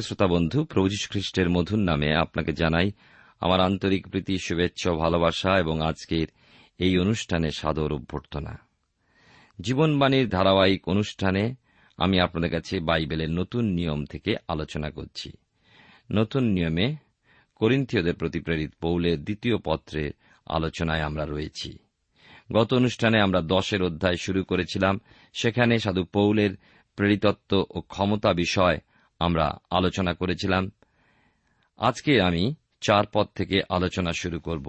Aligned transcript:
প্রিয় 0.00 0.08
শ্রোতা 0.08 0.26
বন্ধু, 0.26 0.64
প্রভু 0.64 0.88
খ্রিস্টের 1.10 1.50
মধুর 1.50 1.78
নামে 1.78 2.14
আপনাকে 2.14 2.52
জানাই 2.52 2.90
আমার 3.40 3.60
আন্তরিক 3.60 4.08
প্রীতি, 4.08 4.38
শুভেচ্ছা 4.38 4.92
ভালোবাসা 4.92 5.58
এবং 5.58 5.80
আজকের 5.80 6.26
এই 6.78 6.98
অনুষ্ঠানে 6.98 7.50
সাদর 7.50 7.92
অভ্যর্থনা। 7.92 8.58
জীবনবাণীর 9.60 10.28
ধারাবাহিক 10.28 10.88
অনুষ্ঠানে 10.88 11.54
আমি 11.96 12.20
আপনাদের 12.20 12.50
কাছে 12.50 12.80
বাইবেলের 12.80 13.30
নতুন 13.30 13.64
নিয়ম 13.64 14.04
থেকে 14.04 14.36
আলোচনা 14.48 14.90
করছি। 14.90 15.32
নতুন 16.12 16.44
নিয়মে 16.44 16.96
করিন্থীয়দের 17.54 18.14
প্রতি 18.14 18.40
প্রেরিত 18.40 18.72
পৌলের 18.80 19.24
দ্বিতীয় 19.24 19.58
পত্রের 19.58 20.10
আলোচনায় 20.46 21.02
আমরা 21.02 21.24
রয়েছি। 21.24 21.78
গত 22.52 22.74
অনুষ্ঠানে 22.74 23.20
আমরা 23.20 23.40
দশের 23.40 23.82
অধ্যায় 23.82 24.16
শুরু 24.16 24.44
করেছিলাম। 24.44 25.00
সেখানে 25.32 25.78
সাধু 25.78 26.04
পৌলের 26.04 26.56
প্রেরিতত্ব 26.96 27.64
ও 27.70 27.80
ক্ষমতা 27.80 28.32
বিষয় 28.32 28.78
আমরা 29.20 29.46
আলোচনা 29.70 30.12
করেছিলাম। 30.14 30.64
আজকে 31.78 32.12
আমি 32.20 32.44
চার 32.80 33.04
পদ 33.12 33.26
থেকে 33.34 33.56
আলোচনা 33.68 34.12
শুরু 34.12 34.38
করব। 34.40 34.66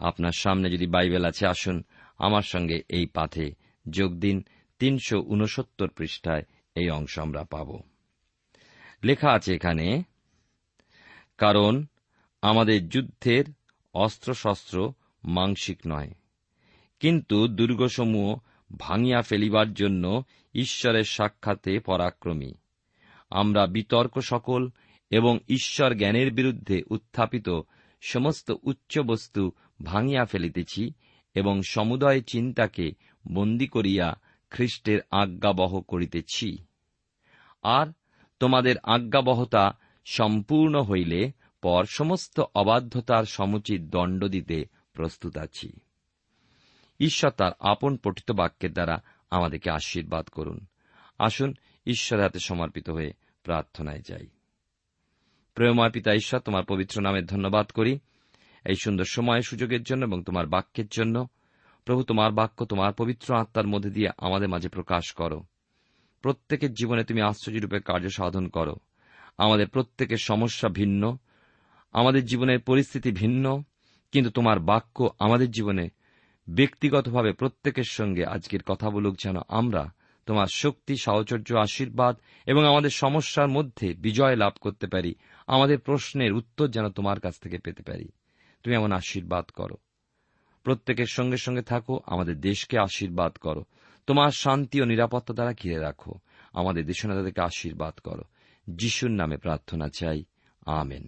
আপনার 0.00 0.34
সামনে 0.34 0.66
যদি 0.70 0.86
বাইবেল 0.86 1.24
আছে, 1.24 1.44
আসুন 1.46 1.76
আমার 2.18 2.42
সঙ্গে 2.42 2.78
এই 2.88 3.06
পাথে 3.06 3.46
যোগ 3.86 4.10
দিন। 4.14 4.36
তিনশো 4.80 5.16
উনসত্তর 5.26 5.88
পৃষ্ঠায় 5.88 6.44
এই 6.76 6.88
অংশ 6.90 7.18
আমরা 7.18 7.42
পাব। 7.44 7.68
লেখা 9.04 9.28
আছে 9.32 9.50
এখানে, 9.54 9.86
কারণ 11.38 11.72
আমাদের 12.42 12.88
যুদ্ধের 12.88 13.44
অস্ত্রশস্ত্র 13.94 14.92
মাংসিক 15.24 15.78
নয়, 15.86 16.10
কিন্তু 17.00 17.48
দুর্গসমূহ 17.48 18.28
ভাঙিয়া 18.76 19.20
ফেলিবার 19.22 19.68
জন্য 19.74 20.04
ঈশ্বরের 20.54 21.04
সাক্ষাতে 21.04 21.72
পরাক্রমী। 21.80 22.52
আমরা 23.30 23.66
বিতর্ক 23.66 24.18
সকল 24.18 24.70
এবং 25.10 25.38
ঈশ্বর 25.48 25.94
জ্ঞানের 25.94 26.32
বিরুদ্ধে 26.32 26.82
উত্থাপিত 26.90 27.60
সমস্ত 28.00 28.52
উচ্চ 28.62 28.98
বস্তু 28.98 29.52
ভাঙিয়া 29.82 30.24
ফেলিতেছি 30.24 30.92
এবং 31.34 31.62
সমুদয় 31.62 32.20
চিন্তাকে 32.20 32.92
বন্দী 33.32 33.66
করিয়া 33.66 34.20
খ্রিস্টের 34.50 35.00
আজ্ঞাবহ 35.10 35.80
করিতেছি। 35.80 36.58
আর 37.62 37.86
তোমাদের 38.40 38.76
আজ্ঞাবহতা 38.82 39.78
সম্পূর্ণ 40.04 40.82
হইলে 40.82 41.32
পর 41.62 41.84
সমস্ত 41.88 42.40
অবাধ্যতার 42.54 43.24
সমুচিত 43.24 43.80
দণ্ড 43.82 44.24
দিতে 44.24 44.64
প্রস্তুত 44.92 45.38
আছি। 45.38 45.72
ঈশ্বর 47.00 47.30
তার 47.30 47.52
আপন 47.60 47.96
পঠিত 47.96 48.30
বাক্যের 48.30 48.72
দ্বারা 48.72 49.02
আমাদেরকে 49.30 49.70
আশীর্বাদ 49.70 50.28
করুন। 50.28 50.66
আসুন 51.18 51.54
ঈশ্বরের 51.90 52.22
হাতে 52.22 52.38
সমর্পিত 52.38 52.90
হয়ে 52.90 53.12
প্রার্থনায় 53.42 54.00
যাই। 54.08 54.26
প্রেমময় 55.54 55.90
পিতা 55.90 56.14
ঈশ্বর, 56.14 56.40
তোমার 56.40 56.64
পবিত্র 56.64 57.02
নামে 57.02 57.22
ধন্যবাদ 57.22 57.70
করি। 57.70 57.98
এই 58.64 58.74
সুন্দর 58.82 59.04
সময় 59.04 59.40
সুযোগের 59.40 59.82
জন্য 59.82 60.04
এবং 60.04 60.24
তোমার 60.24 60.46
বাক্যের 60.46 60.86
জন্য। 60.90 61.28
প্রভু, 61.84 62.02
তোমার 62.02 62.32
বাক্য, 62.32 62.64
তোমার 62.64 62.92
পবিত্র 62.92 63.36
আত্মার 63.36 63.66
মধ্যে 63.66 63.90
দিয়ে 63.90 64.10
আমাদের 64.18 64.48
মাঝে 64.48 64.68
প্রকাশ 64.68 65.12
করো। 65.12 65.44
প্রত্যেকের 66.22 66.72
জীবনে 66.72 67.04
তুমি 67.04 67.20
আশ্চর্যরূপে 67.20 67.80
কার্য 67.80 68.08
সাধন 68.08 68.48
করো। 68.48 68.76
আমাদের 69.38 69.68
প্রত্যেকের 69.68 70.16
সমস্যা 70.16 70.68
ভিন্ন, 70.68 71.16
আমাদের 71.92 72.24
জীবনের 72.24 72.60
পরিস্থিতি 72.60 73.12
ভিন্ন, 73.12 73.62
কিন্তু 74.12 74.30
তোমার 74.30 74.60
বাক্য 74.60 75.10
আমাদের 75.18 75.50
জীবনে 75.50 75.88
ব্যক্তিগতভাবে 76.48 77.32
প্রত্যেকের 77.32 77.84
সঙ্গে 77.84 78.24
আজকের 78.24 78.62
কথা 78.62 78.90
বলুক 78.90 79.16
যেন 79.24 79.36
আমরা 79.48 79.92
তোমার 80.30 80.46
শক্তি, 80.46 80.96
সাহচর্য, 80.96 81.54
আশীর্বাদ 81.54 82.16
এবং 82.46 82.64
আমাদের 82.64 82.90
সমস্যার 82.90 83.48
মধ্যে 83.48 83.94
বিজয় 83.94 84.36
লাভ 84.36 84.52
করতে 84.60 84.86
পারি। 84.86 85.14
আমাদের 85.46 85.78
প্রশ্নের 85.78 86.32
উত্তর 86.32 86.68
যেন 86.68 86.88
তোমার 86.88 87.20
কাছ 87.20 87.40
থেকে 87.40 87.58
পেতে 87.58 87.82
পারি। 87.82 88.08
তুমি 88.62 88.76
এমন 88.76 88.92
আশীর্বাদ 88.92 89.44
করো। 89.44 89.76
প্রত্যেকের 90.62 91.06
সঙ্গে 91.06 91.36
সঙ্গে 91.36 91.62
থাকো, 91.62 92.00
আমাদের 92.06 92.40
দেশকে 92.40 92.78
আশীর্বাদ 92.78 93.32
করো। 93.32 93.64
তোমার 94.06 94.30
শান্তি 94.30 94.82
ও 94.82 94.84
নিরাপত্তা 94.84 95.34
দ্বারা 95.34 95.52
ঘিরে 95.52 95.78
রাখো। 95.78 96.14
আমাদের 96.52 96.86
দেশনাদাদেরকে 96.86 97.40
আশীর্বাদ 97.40 97.94
করো। 97.94 98.22
যিশুর 98.70 99.10
নামে 99.10 99.36
প্রার্থনা 99.36 99.88
চাই। 99.88 100.24
আমেন। 100.66 101.06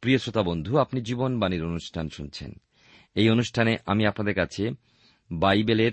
প্রিয় 0.00 0.18
শ্রোতা 0.18 0.42
বন্ধু, 0.42 0.78
আপনি 0.78 1.00
জীবনবাণীর 1.00 1.64
অনুষ্ঠান 1.64 2.08
শুনছেন। 2.08 2.52
এই 3.14 3.30
অনুষ্ঠানে 3.30 3.76
আমি 3.86 4.06
আপনাদের 4.06 4.34
কাছে 4.34 4.70
বাইবেলের 5.32 5.92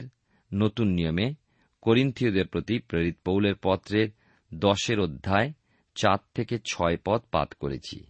নতুন 0.53 0.87
নিয়মে 0.87 1.33
করিন্থীয়দের 1.81 2.47
প্রতি 2.47 2.79
প্রেরিত 2.79 3.17
পৌলের 3.25 3.55
পত্রের 3.63 4.09
দশের 4.53 4.99
অধ্যায় 4.99 5.53
চার 5.95 6.17
থেকে 6.33 6.59
ছয় 6.71 6.97
পদ 7.05 7.21
পাঠ 7.31 7.53
করেছি। 7.53 8.03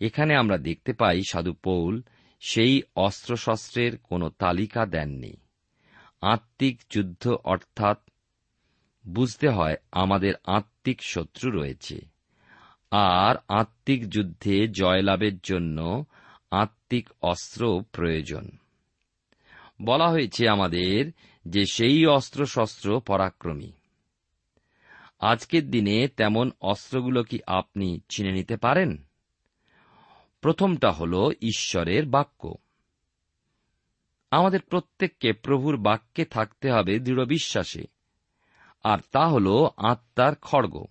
এখানে 0.00 0.36
আমরা 0.36 0.58
দেখতে 0.58 0.92
পাই 0.92 1.20
সাধু 1.30 1.52
পৌল 1.52 2.02
সেই 2.40 2.82
অস্ত্রশস্ত্রের 2.96 3.98
কোনো 3.98 4.28
তালিকা 4.28 4.86
দেননি। 4.86 5.36
আত্মিক 6.20 6.80
যুদ্ধ 6.90 7.28
অর্থাৎ 7.28 7.98
বুঝতে 9.08 9.48
হয় 9.48 9.76
আমাদের 9.92 10.34
আত্মিক 10.46 11.02
শত্রু 11.02 11.50
রয়েছে। 11.50 12.00
আর 12.90 13.36
আত্মিক 13.48 14.08
যুদ্ধে 14.08 14.68
জয়লাভের 14.68 15.38
জন্য 15.42 16.04
আত্মিক 16.88 17.10
অস্ত্র 17.22 17.84
প্রয়োজন। 17.92 18.50
বলা 19.82 20.08
হয়েছে 20.08 20.48
আমাদের 20.48 21.12
যে 21.48 21.66
সেই 21.66 22.06
অস্ত্রশস্ত্র 22.06 23.00
পরাক্রমী। 23.00 23.72
আজকের 25.20 25.70
দিনে 25.70 26.08
তেমন 26.08 26.50
অস্ত্রগুলো 26.60 27.22
কি 27.22 27.38
আপনি 27.46 28.00
চিনে 28.08 28.32
নিতে 28.32 28.56
পারেন? 28.56 29.06
প্রথমটা 30.40 30.90
হল 30.90 31.32
ঈশ্বরের 31.42 32.06
বাক্য। 32.06 32.54
আমাদের 34.30 34.60
প্রত্যেককে 34.60 35.32
প্রভুর 35.32 35.76
বাক্যে 35.76 36.24
থাকতে 36.24 36.72
হবে 36.72 36.98
দৃঢ় 36.98 37.24
বিশ্বাসে। 37.24 37.84
আর 38.84 38.98
তা 39.12 39.28
হল 39.28 39.68
আত্মার 39.76 40.34
খড়গ। 40.34 40.86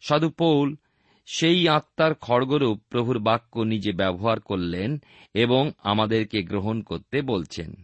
সাধু 0.00 0.30
পৌল 0.30 0.76
সেই 1.26 1.68
আত্মার 1.68 2.14
খড়গরূপ 2.14 2.80
প্রভুর 2.88 3.18
বাক্য 3.18 3.60
নিজে 3.60 3.92
ব্যবহার 3.92 4.40
করলেন 4.40 5.02
এবং 5.34 5.70
আমাদেরকে 5.78 6.42
গ্রহণ 6.42 6.82
করতে 6.82 7.22
বলছেন। 7.22 7.74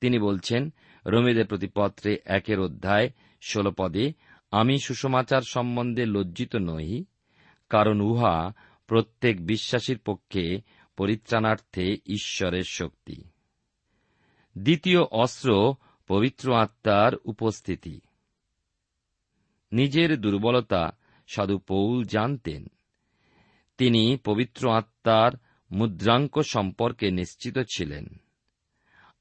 তিনি 0.00 0.18
বলছেন, 0.18 0.72
রোমেদের 1.06 1.46
প্রতিপত্রে 1.46 2.18
একের 2.24 2.60
অধ্যায় 2.60 3.10
ষোল 3.42 3.70
পদে, 3.70 4.12
আমি 4.50 4.78
সুষমাচার 4.78 5.42
সম্বন্ধে 5.42 6.06
লজ্জিত 6.06 6.56
নই, 6.56 7.04
কারণ 7.68 8.00
উহা 8.00 8.52
প্রত্যেক 8.86 9.46
বিশ্বাসীর 9.46 9.98
পক্ষে 9.98 10.60
পরিত্রাণার্থে 10.96 11.96
ঈশ্বরের 12.06 12.62
শক্তি। 12.62 13.24
দ্বিতীয় 14.58 15.00
অস্ত্র, 15.02 15.74
পবিত্র 16.08 16.54
আত্মার 16.54 17.12
উপস্থিতি। 17.24 18.00
নিজের 19.72 20.20
দুর্বলতা 20.20 20.99
সাধু 21.34 21.58
পৌল 21.58 22.04
জানতেন। 22.04 22.66
তিনি 23.78 24.18
পবিত্র 24.24 24.72
আত্মার 24.72 25.32
মুদ্রাঙ্ক 25.70 26.42
সম্পর্কে 26.42 27.10
নিশ্চিত 27.10 27.58
ছিলেন। 27.58 28.06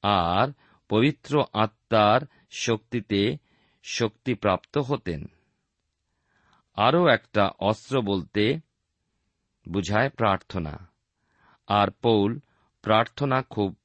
আর 0.01 0.47
পবিত্র 0.89 1.45
আত্মার 1.53 2.21
শক্তিতে 2.51 3.37
শক্তিপ্রাপ্ত 3.83 4.77
হতেন। 4.77 5.25
আরও 6.75 7.07
একটা 7.07 7.51
অস্ত্র 7.59 8.01
বলতে 8.01 8.59
বুঝায় 9.69 10.09
প্রার্থনা। 10.09 10.91
আর 11.67 11.91
পৌল 11.91 12.39
প্রার্থনা 12.81 13.41
খুব 13.41 13.77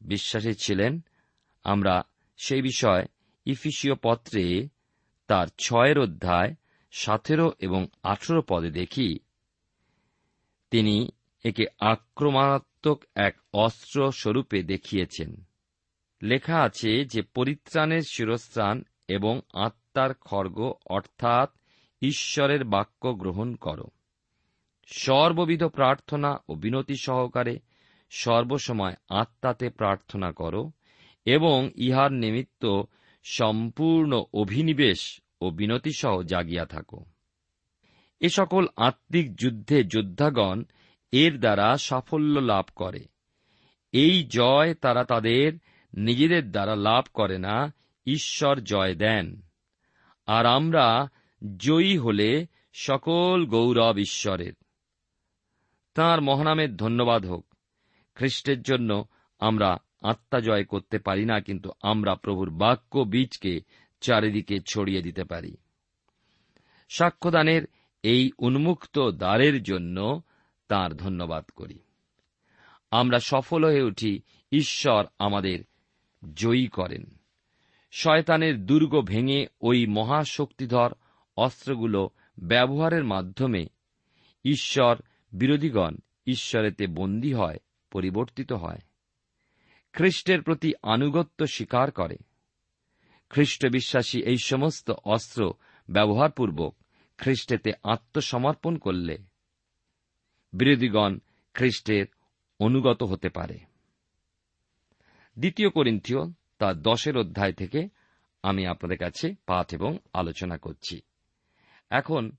বিশ্বাসী 0.00 0.52
ছিলেন। 0.54 1.00
আমরা 1.64 2.02
সেই 2.36 2.62
বিষয় 2.62 3.06
ইফিসীয় 3.44 3.94
পত্রে 4.02 4.68
তার 5.26 5.46
ছয়ের 5.58 5.98
অধ্যায় 5.98 6.54
সতেরো 6.98 7.52
এবং 7.58 7.86
আঠেরো 8.02 8.42
পদে 8.48 8.70
দেখি। 8.70 9.18
তিনি 10.70 11.08
একে 11.44 11.64
আক্রমণাত্মক 11.80 13.04
এক 13.14 13.38
অস্ত্র 13.52 14.12
স্বরূপে 14.12 14.62
দেখিয়েছেন। 14.62 15.44
লেখা 16.22 16.62
আছে 16.62 17.04
যে 17.04 17.22
পরিত্রাণের 17.22 18.02
শিরস্ত্রাণ 18.02 18.82
এবং 19.08 19.40
আত্মার 19.54 20.14
খর্গ 20.14 20.74
অর্থাৎ 20.86 21.50
ঈশ্বরের 22.02 22.64
বাক্য 22.64 23.14
গ্রহণ 23.14 23.54
করো। 23.54 23.84
সর্ববিধ 24.86 25.64
প্রার্থনা 25.64 26.36
ও 26.48 26.54
বিনতি 26.54 26.94
সহকারে 26.96 27.58
সর্বসময় 28.10 28.94
আত্মাতে 29.08 29.70
প্রার্থনা 29.70 30.32
করো 30.32 30.70
এবং 31.24 31.70
ইহার 31.74 32.12
নিমিত্ত 32.12 32.82
সম্পূর্ণ 33.24 34.24
অভিনিবেশ 34.34 35.20
ও 35.40 35.50
বিনতিসহ 35.50 36.22
জাগিয়া 36.22 36.66
থাকো। 36.66 37.04
এ 38.20 38.28
সকল 38.28 38.66
আত্মিক 38.76 39.36
যুদ্ধে 39.36 39.84
যোদ্ধাগণ 39.84 40.62
এর 41.12 41.40
দ্বারা 41.40 41.76
সাফল্য 41.76 42.38
লাভ 42.38 42.64
করে। 42.76 43.04
এই 43.92 44.24
জয় 44.24 44.74
তারা 44.74 45.04
তাদের 45.04 45.52
নিজেদের 45.94 46.50
দ্বারা 46.50 46.76
লাভ 46.76 47.04
করে 47.14 47.38
না, 47.38 47.74
ঈশ্বর 48.06 48.60
জয় 48.60 48.94
দেন। 48.94 49.42
আর 50.26 50.46
আমরা 50.46 51.08
জয়ী 51.56 51.98
হলে 51.98 52.46
সকল 52.72 53.46
গৌরব 53.46 53.98
ঈশ্বরের। 53.98 54.52
তাঁর 55.94 56.20
মহানামের 56.20 56.76
ধন্যবাদ 56.76 57.26
হোক। 57.26 57.54
খ্রিস্টের 58.14 58.62
জন্য 58.62 59.04
আমরা 59.38 59.76
আত্মা 60.02 60.40
জয় 60.40 60.64
করতে 60.64 60.98
পারি 60.98 61.24
না, 61.24 61.40
কিন্তু 61.40 61.70
আমরা 61.82 62.14
প্রভুর 62.14 62.50
বাক্য 62.50 62.98
বীজকে 62.98 63.60
চারিদিকে 64.00 64.58
ছড়িয়ে 64.66 65.02
দিতে 65.02 65.24
পারি। 65.24 65.56
সাক্ষ্যদানের 66.88 67.62
এই 68.02 68.30
উন্মুক্ত 68.38 69.10
দ্বারের 69.10 69.62
জন্য 69.62 70.22
তার 70.68 70.96
ধন্যবাদ 70.96 71.44
করি। 71.44 71.78
আমরা 72.90 73.18
সফল 73.18 73.64
হয়ে 73.64 73.82
উঠি, 73.82 74.20
ঈশ্বর 74.52 75.06
আমাদের 75.18 75.64
জয়ী 76.34 76.66
করেন। 76.66 77.18
শয়তানের 77.92 78.66
দুর্গ 78.66 79.00
ভেঙে 79.00 79.46
ওই 79.60 79.86
মহাশক্তিধর 79.86 80.92
অস্ত্রগুলো 81.36 82.10
ব্যবহারের 82.38 83.04
মাধ্যমে 83.04 83.66
ঈশ্বর 84.44 84.96
বিরোধীগণ 85.32 85.96
ঈশ্বরেতে 86.26 86.86
বন্দী 86.86 87.32
হয়, 87.32 87.56
পরিবর্তিত 87.90 88.52
হয়। 88.52 88.78
খ্রিস্টের 89.92 90.42
প্রতি 90.42 90.74
আনুগত্য 90.82 91.46
স্বীকার 91.46 91.90
করে। 91.90 92.16
খ্রিস্ট 93.28 93.66
বিশ্বাসী 93.66 94.22
এই 94.22 94.36
সমস্ত 94.38 94.90
অস্ত্র 95.04 95.52
ব্যবহারপূর্বক 95.90 96.76
খ্রিস্টেতে 97.18 97.72
আত্মসমর্পণ 97.82 98.76
করলে 98.76 99.18
বিরোধীগণ 100.52 101.18
খ্রিস্টের 101.54 102.06
অনুগত 102.60 103.02
হতে 103.02 103.28
পারে। 103.28 103.58
দ্বিতীয় 105.38 105.70
করিন্থীয়, 105.70 106.18
তার 106.58 106.82
দশের 106.82 107.16
অধ্যায় 107.16 107.52
থেকে 107.52 107.88
আমি 108.42 108.66
আপনাদের 108.66 108.98
কাছে 108.98 109.34
পাঠ 109.46 109.74
এবং 109.74 109.98
আলোচনা 110.12 110.56
করছি। 110.56 111.00
এখন 111.90 112.30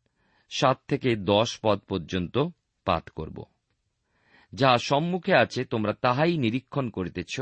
সাত 0.49 0.79
থেকে 0.87 1.15
দশ 1.15 1.59
পদ 1.63 1.79
পর্যন্ত 1.79 2.37
পাঠ 2.85 3.09
করব। 3.09 3.45
যাহা 4.53 4.77
সম্মুখে 4.77 5.35
আছে, 5.35 5.65
তোমরা 5.65 5.93
তাহাই 5.93 6.37
নিরীক্ষণ 6.37 6.89
করিতেছ। 6.89 7.41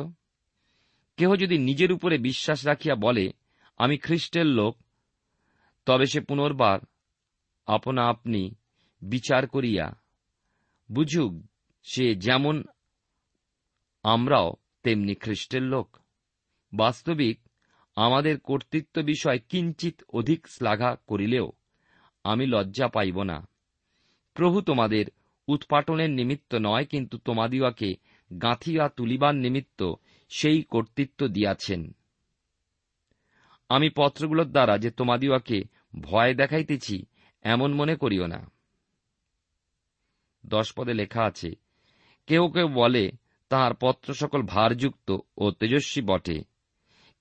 কেহ 1.17 1.29
যদি 1.35 1.57
নিজের 1.57 1.91
উপরে 1.91 2.17
বিশ্বাস 2.17 2.65
রাখিয়া 2.65 2.95
বলে, 2.95 3.25
আমি 3.77 3.97
খ্রিস্টের 3.97 4.45
লোক, 4.45 4.73
তবে 5.85 6.05
সে 6.05 6.19
পুনর্বার 6.19 6.79
আপনা 7.67 8.01
আপনি 8.09 8.55
বিচার 9.01 9.47
করিয়া, 9.47 9.85
বুঝুক 10.91 11.33
সে 11.83 12.15
যেমন 12.15 12.63
আমরাও 14.03 14.53
তেমনি 14.83 15.15
খ্রিস্টের 15.15 15.63
লোক। 15.63 15.97
বাস্তবিক 16.73 17.39
আমাদের 17.95 18.39
কর্তৃত্ব 18.39 19.01
বিষয় 19.01 19.39
কিঞ্চিত 19.49 20.03
অধিক 20.09 20.47
শ্লাঘা 20.47 20.91
করিলেও 21.07 21.51
আমি 22.23 22.45
লজ্জা 22.45 22.87
পাইব 22.87 23.23
না। 23.23 23.37
প্রভু 24.35 24.61
তোমাদের 24.61 25.05
উৎপাটনের 25.47 26.09
নিমিত্ত 26.09 26.51
নয়, 26.61 26.85
কিন্তু 26.85 27.17
তোমাদিওকে 27.17 27.89
গাঁথিয়া 28.41 28.89
তুলিবার 28.89 29.35
নিমিত্ত 29.35 29.93
সেই 30.29 30.63
কর্তৃত্ব 30.63 31.27
দিয়াছেন। 31.27 31.95
আমি 33.69 33.89
পত্রগুলোর 33.97 34.45
দ্বারা 34.45 34.77
যে 34.77 34.91
তোমাদিওকে 34.91 35.63
ভয় 36.01 36.33
দেখাইতেছি, 36.33 37.05
এমন 37.43 37.73
মনে 37.73 37.95
করিও 37.95 38.27
না। 38.27 38.51
দশ 40.45 40.73
পদে 40.73 40.93
লেখা 40.93 41.23
আছে 41.23 41.51
কেউ 42.27 42.47
কেউ 42.47 42.67
বলে, 42.67 43.11
তাহার 43.49 43.73
পত্র 43.81 44.13
সকল 44.13 44.41
ভারযুক্ত 44.41 45.17
ও 45.37 45.51
তেজস্বী 45.51 46.01
বটে, 46.01 46.43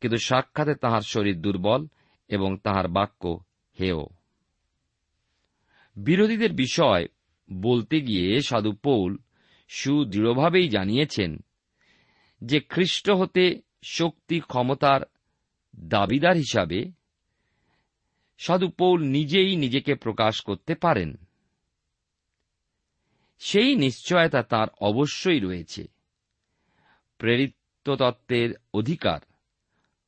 কিন্তু 0.00 0.18
সাক্ষাতে 0.18 0.74
তাহার 0.74 1.00
শরীর 1.00 1.40
দুর্বল 1.40 1.86
এবং 2.28 2.56
তাহার 2.56 2.88
বাক্য 2.88 3.44
হেয়। 3.80 4.04
বিরোধীদের 5.96 6.52
বিষয় 6.52 7.06
বলতে 7.52 8.00
গিয়ে 8.00 8.40
সাধু 8.40 8.72
পৌল 8.72 9.16
সুদৃঢ়ভাবেই 9.68 10.68
জানিয়েছেন 10.68 11.38
যে 12.40 12.60
খ্রিস্ট 12.60 13.10
হতে 13.10 13.60
শক্তি 13.82 14.40
ক্ষমতার 14.40 15.00
দাবিদার 15.80 16.36
হিসাবে 16.36 16.92
সাধু 18.38 18.68
পৌল 18.68 19.02
নিজেই 19.02 19.56
নিজেকে 19.56 19.94
প্রকাশ 19.94 20.40
করতে 20.40 20.74
পারেন। 20.74 21.16
সেই 23.38 23.76
নিশ্চয়তা 23.76 24.42
তার 24.42 24.68
অবশ্যই 24.80 25.40
রয়েছে। 25.40 25.88
প্রেরিত 27.18 27.90
তত্ত্বের 27.90 28.50
অধিকার 28.74 29.20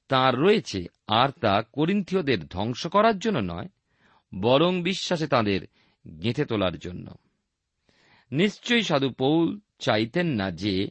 তার 0.08 0.36
রয়েছে, 0.36 0.86
আর 1.06 1.28
তা 1.28 1.62
করিন্থীয়দের 1.62 2.46
ধ্বংস 2.46 2.86
করার 2.86 3.18
জন্য 3.18 3.38
নয়, 3.38 3.68
বরং 4.40 4.82
বিশ্বাসে 4.82 5.26
তাদের 5.26 5.60
গেঁথে 6.22 6.44
তোলার 6.44 6.78
জন্য। 6.78 7.14
নিশ্চয়ই 8.33 8.83
সাধু 8.83 9.11
পৌল 9.11 9.61
চাইতেন 9.78 10.26
না 10.26 10.50
যে 10.50 10.88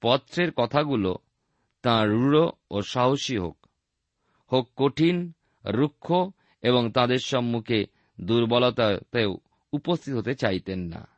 পত্রের 0.00 0.52
কথাগুলো 0.52 1.16
তাঁর 1.82 2.08
রূঢ় 2.08 2.50
ও 2.70 2.82
সাহসী 2.82 3.38
হোক। 3.38 3.66
হোক 4.52 4.70
কঠিন, 4.76 5.32
রুক্ষ 5.64 6.12
এবং 6.62 6.92
তাদের 6.92 7.18
সম্মুখে 7.18 7.86
দুর্বলতাতেও 8.20 9.38
উপস্থিত 9.72 10.14
হতে 10.14 10.34
চাইতেন 10.34 10.80
না। 10.80 11.08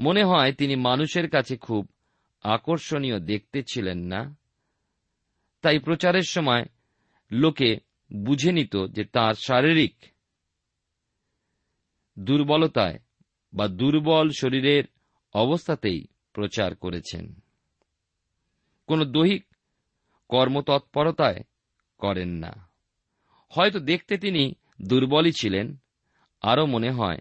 মনে 0.00 0.24
হয় 0.24 0.52
তিনি 0.52 0.76
মানুষের 0.76 1.30
কাছে 1.30 1.56
খুব 1.56 1.88
আকর্ষণীয় 2.42 3.20
দেখতে 3.20 3.62
ছিলেন 3.62 3.98
না। 3.98 4.36
তাই 5.62 5.78
প্রচারের 5.78 6.22
সময় 6.22 6.64
লোকে 7.32 7.76
বুঝে 8.12 8.52
নিত 8.52 8.76
যে 8.90 9.04
তার 9.04 9.34
শারীরিক 9.34 9.94
দুর্বলতায় 12.18 12.98
বা 13.52 13.68
দুর্বল 13.68 14.30
শরীরের 14.40 14.84
অবস্থাতেই 15.32 16.06
প্রচার 16.32 16.74
করেছেন। 16.74 17.40
কোন 18.86 19.04
দৈহিক 19.04 19.46
কর্মতৎপরতায় 20.28 21.40
করেন 21.98 22.28
না। 22.28 22.68
হয়তো 23.48 23.78
দেখতে 23.78 24.18
তিনি 24.18 24.54
দুর্বলই 24.82 25.32
ছিলেন, 25.32 25.76
আরও 26.42 26.66
মনে 26.66 26.90
হয়, 26.90 27.18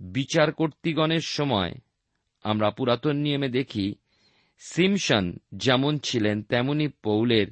বিচার 0.00 0.52
কর্তৃগণের 0.52 1.20
সময় 1.20 1.74
আমরা 2.42 2.70
পুরাতন 2.70 3.16
নিয়মে 3.16 3.48
দেখি 3.48 3.94
সিমসন 4.58 5.36
যেমন 5.54 5.98
ছিলেন, 5.98 6.42
তেমনি 6.42 6.88
পৌলের 6.88 7.46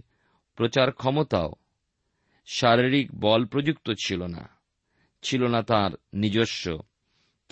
প্রচার 0.57 0.93
ক্ষমতাও 0.93 1.53
শারীরিক 2.47 3.15
বল 3.15 3.47
প্রযুক্ত 3.47 3.91
ছিল 4.05 4.27
না 4.27 4.49
ছিল 5.23 5.47
না 5.47 5.63
তার 5.63 5.91
নিজস্ব 6.13 6.79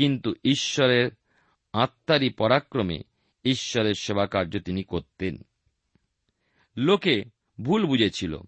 কিন্তু 0.01 0.35
ঈশ্বরের 0.45 1.11
আত্মারই 1.73 2.31
পরাক্রমে 2.31 3.03
ঈশ্বরের 3.45 3.95
সেবা 3.95 4.27
কার্য 4.27 4.61
তিনি 4.61 4.83
করতেন। 4.83 5.39
লোকে 6.77 7.25
ভুল 7.63 7.87
বুঝেছিল। 7.87 8.39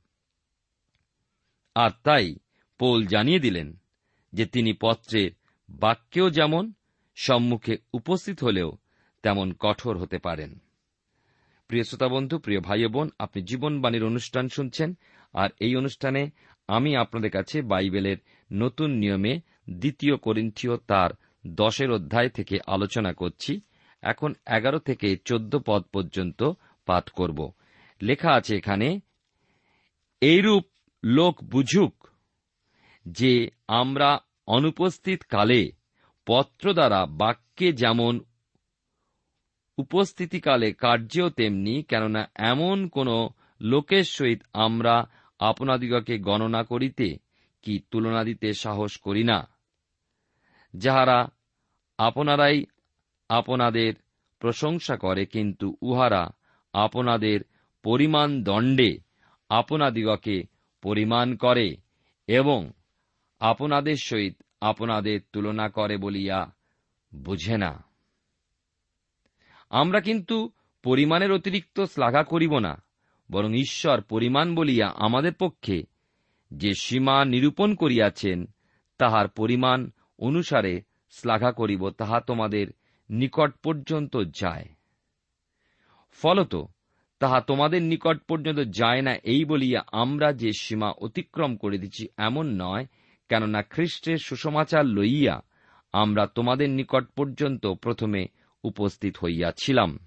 আর 1.75 1.90
তাই 2.04 2.37
পোল 2.78 3.06
জানিয়ে 3.06 3.40
দিলেন 3.40 3.76
যে 4.32 4.47
তিনি 4.47 4.73
পত্রের 4.80 5.30
বাক্যেও 5.68 6.30
যেমন 6.30 6.73
সম্মুখে 7.14 7.76
উপস্থিত 7.92 8.44
হলেও 8.44 8.73
তেমন 9.23 9.52
কঠোর 9.59 9.99
হতে 9.99 10.18
পারেন। 10.18 10.59
প্রিয় 11.68 11.85
শ্রোতা 11.85 12.09
বন্ধু 12.09 12.38
প্রিয় 12.38 12.61
ভাই 12.61 12.87
বোন 12.87 13.11
আপনি 13.18 13.42
জীবনবাণীর 13.42 14.04
অনুষ্ঠান 14.04 14.49
শুনছেন 14.49 14.99
আর 15.32 15.50
এই 15.61 15.76
অনুষ্ঠানে 15.76 16.30
আমি 16.68 16.97
আপনাদের 16.97 17.30
কাছে 17.30 17.62
বাইবেলের 17.62 18.16
নতুন 18.52 18.90
নিয়মে 18.90 19.40
দ্বিতীয় 19.71 20.16
করিন্থীয় 20.16 20.76
তার 20.76 21.11
দশের 21.46 21.90
অধ্যায় 21.90 22.28
থেকে 22.28 22.58
আলোচনা 22.66 23.12
করছি। 23.12 23.61
এখন 24.02 24.34
এগারো 24.46 24.78
থেকে 24.78 25.16
চোদ্দ 25.16 25.58
পদ 25.66 25.82
পর্যন্ত 25.82 26.52
পাঠ 26.87 27.11
করব। 27.11 27.52
লেখা 28.02 28.32
আছে 28.32 28.56
এখানে, 28.56 29.00
এইরূপ 30.20 30.64
লোক 31.04 31.44
বুঝুক 31.44 32.06
যে 33.06 33.50
আমরা 33.68 34.20
অনুপস্থিত 34.46 35.22
কালে 35.22 35.72
পত্র 36.26 36.72
দ্বারা 36.72 37.06
বাক্যে 37.06 37.72
যেমন 37.72 38.20
উপস্থিতিকালে 39.78 40.72
কার্যেও 40.72 41.30
তেমনি, 41.30 41.82
কেননা 41.82 42.30
এমন 42.34 42.88
কোন 42.88 43.28
লোকের 43.61 44.04
সহিত 44.04 44.42
আমরা 44.52 45.11
আপনাদিগকে 45.38 46.18
গণনা 46.18 46.62
করিতে 46.62 47.16
কি 47.62 47.80
তুলনা 47.90 48.25
দিতে 48.25 48.52
সাহস 48.52 48.96
করি 48.96 49.25
না। 49.25 49.51
যাহারা 50.75 51.29
আপনারাই 51.99 52.64
আপনাদের 53.29 53.95
প্রশংসা 54.38 54.97
করে, 54.97 55.26
কিন্তু 55.26 55.76
উহারা 55.83 56.31
আপনাদের 56.73 57.41
পরিমাণ 57.83 58.43
দণ্ডে 58.43 58.99
আপনাদিগকে 59.49 60.43
পরিমাণ 60.83 61.37
করে 61.37 61.76
এবং 62.26 62.71
আপনাদের 63.41 63.97
সহিত 63.97 64.43
আপনাদের 64.61 65.21
তুলনা 65.33 65.69
করে 65.69 65.97
বলিয়া 65.97 66.52
বুঝে 67.14 67.57
না। 67.57 67.85
আমরা 69.71 70.00
কিন্তু 70.00 70.50
পরিমাণের 70.83 71.33
অতিরিক্ত 71.33 71.81
শ্লাঘা 71.81 72.23
করিব 72.23 72.59
না, 72.59 72.83
বরং 73.31 73.55
ঈশ্বর 73.55 74.00
পরিমাণ 74.00 74.55
বলিয়া 74.55 74.88
আমাদের 74.97 75.35
পক্ষে 75.35 75.83
যে 76.50 76.75
সীমা 76.75 77.25
নিরূপণ 77.25 77.75
করিয়াছেন, 77.75 78.45
তাহার 78.99 79.29
পরিমাণ 79.29 79.91
অনুসারে 80.23 80.83
শ্লাঘা 81.11 81.52
করিব, 81.52 81.91
তাহা 81.91 82.21
তোমাদের 82.21 82.67
নিকট 83.11 83.52
পর্যন্ত 83.62 84.17
যায়। 84.41 84.69
ফলত, 86.11 86.55
তাহা 87.19 87.41
তোমাদের 87.41 87.83
নিকট 87.83 88.19
পর্যন্ত 88.29 88.61
যায় 88.61 89.02
না 89.02 89.14
এই 89.25 89.45
বলিয়া 89.45 89.81
আমরা 89.93 90.33
যে 90.33 90.50
সীমা 90.61 90.91
অতিক্রম 90.91 91.57
করে 91.57 91.79
দিচ্ছি 91.79 92.09
এমন 92.17 92.47
নয়, 92.62 92.87
কেননা 93.29 93.62
খ্রিস্টের 93.62 94.19
সুসমাচার 94.19 94.87
লইয়া 94.87 95.43
আমরা 95.93 96.26
তোমাদের 96.26 96.71
নিকট 96.71 97.05
পর্যন্ত 97.17 97.67
প্রথমে 97.67 98.26
উপস্থিত 98.62 99.17
হইয়াছিলাম। 99.17 99.99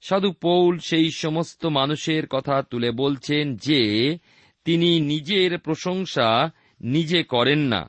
সাধু 0.00 0.32
পৌল 0.32 0.78
সেই 0.78 1.10
সমস্ত 1.10 1.66
মানুষের 1.66 2.26
কথা 2.26 2.62
তুলে 2.62 2.90
বলছেন 2.90 3.56
যে, 3.56 3.82
তিনি 4.64 5.00
নিজের 5.00 5.58
প্রশংসা 5.58 6.50
নিজে 6.80 7.22
করেন 7.22 7.58
না। 7.58 7.88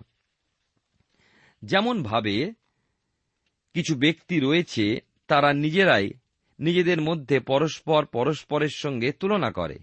যেমন 1.65 2.03
ভাবে 2.03 2.53
কিছু 3.73 3.95
ব্যক্তি 3.95 4.39
রয়েছে, 4.39 5.01
তারা 5.27 5.53
নিজেরাই 5.53 6.09
নিজেদের 6.59 7.01
মধ্যে 7.01 7.39
পরস্পর 7.39 8.05
পরস্পরের 8.05 8.69
সঙ্গে 8.69 9.11
তুলনা 9.11 9.51
করে। 9.51 9.79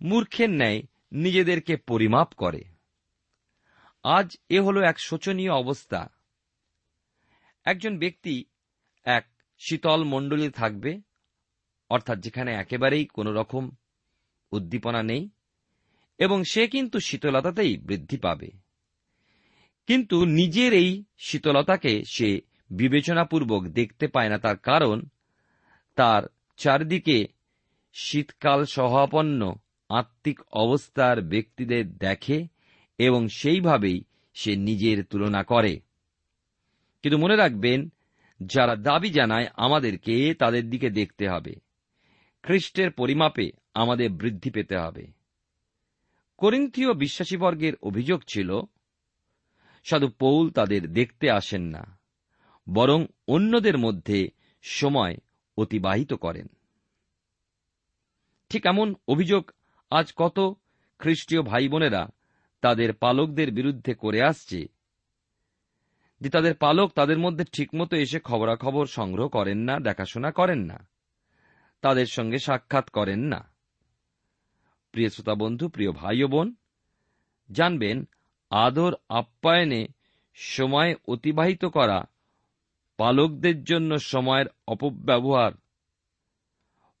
মূর্খের 0.00 0.50
ন্যায় 0.50 0.82
নিজেদেরকে 1.12 1.76
পরিমাপ 1.76 2.34
করে। 2.34 2.64
আজ 4.02 4.36
এ 4.48 4.60
হল 4.60 4.82
এক 4.82 5.00
শোচনীয় 5.00 5.52
অবস্থা। 5.52 6.08
একজন 7.64 7.98
ব্যক্তি 7.98 8.44
এক 9.04 9.26
শীতল 9.58 10.04
মণ্ডলী 10.04 10.50
থাকবে, 10.50 11.00
অর্থাৎ 11.90 12.18
যেখানে 12.18 12.54
একেবারেই 12.54 13.04
কোন 13.04 13.28
রকম 13.28 13.70
উদ্দীপনা 14.52 15.02
নেই, 15.02 15.30
এবং 16.18 16.44
সে 16.44 16.68
কিন্তু 16.68 17.00
শীতলতাতেই 17.00 17.76
বৃদ্ধি 17.76 18.16
পাবে। 18.16 18.63
কিন্তু 19.86 20.24
নিজের 20.24 20.72
এই 20.72 21.04
শীতলতাকে 21.18 22.02
সে 22.04 22.40
বিবেচনাপূর্বক 22.70 23.64
দেখতে 23.64 24.08
পায় 24.08 24.28
না 24.28 24.38
তার 24.38 24.56
কারণ 24.56 25.02
তার 25.94 26.22
চারদিকে 26.56 27.26
শীতকাল 27.94 28.64
সহাপন্ন 28.64 29.54
আত্মিক 29.88 30.40
অবস্থার 30.52 31.22
ব্যক্তিদের 31.22 31.96
দেখে 31.96 32.46
এবং 32.98 33.28
সেইভাবেই 33.28 34.04
সে 34.34 34.56
নিজের 34.56 35.04
তুলনা 35.04 35.42
করে। 35.42 35.80
কিন্তু 37.02 37.18
মনে 37.18 37.36
রাখবেন, 37.36 37.92
যারা 38.42 38.76
দাবি 38.76 39.10
জানায় 39.10 39.46
আমাদেরকে 39.56 40.34
তাদের 40.34 40.70
দিকে 40.70 40.90
দেখতে 40.90 41.28
হবে। 41.28 41.54
খ্রিস্টের 42.42 42.90
পরিমাপে 42.90 43.50
আমাদের 43.74 44.10
বৃদ্ধি 44.10 44.50
পেতে 44.50 44.76
হবে। 44.76 45.06
করিন্থীয় 46.36 46.92
বিশ্বাসীবর্গের 46.92 47.72
অভিযোগ 47.82 48.22
ছিল 48.28 48.60
সাধু 49.86 50.08
পৌল 50.18 50.44
তাদের 50.50 50.82
দেখতে 50.92 51.26
আসেন 51.30 51.62
না, 51.66 51.82
বরং 52.66 53.00
অন্যদের 53.28 53.76
মধ্যে 53.78 54.18
সময় 54.64 55.14
অতিবাহিত 55.56 56.12
করেন। 56.14 56.46
ঠিক 58.50 58.62
এমন 58.66 58.88
অভিযোগ 59.08 59.42
আজ 59.92 60.06
কত 60.16 60.38
খ্রিস্টীয় 61.00 61.42
ভাই 61.42 61.66
বোনেরা 61.68 62.02
তাদের 62.62 62.90
পালকদের 62.94 63.48
বিরুদ্ধে 63.52 63.92
করে 63.94 64.20
আসছে, 64.22 64.60
যে 66.20 66.28
তাদের 66.30 66.54
পালক 66.54 66.88
তাদের 66.92 67.18
মধ্যে 67.18 67.44
ঠিকমতো 67.44 67.94
এসে 67.96 68.18
খবরাখবর 68.20 68.86
সংগ্রহ 68.86 69.26
করেন 69.28 69.58
না, 69.58 69.74
দেখাশোনা 69.78 70.30
করেন 70.30 70.60
না, 70.64 70.78
তাদের 71.82 72.06
সঙ্গে 72.06 72.38
সাক্ষাৎ 72.38 72.86
করেন 72.88 73.20
না। 73.22 73.40
প্রিয় 74.94 75.08
শ্রোতা 75.08 75.34
বন্ধু, 75.34 75.64
প্রিয় 75.68 75.92
ভাই 75.92 76.18
ও 76.22 76.28
বোন, 76.28 76.48
জানবেন 77.50 77.98
আদর 78.54 78.94
আপ্যায়নে 79.08 79.86
সময় 80.34 80.94
অতিবাহিত 81.08 81.64
করা 81.64 82.04
পালকদের 82.96 83.64
জন্য 83.64 83.98
সময়ের 83.98 84.46
অপব্যবহার। 84.68 85.52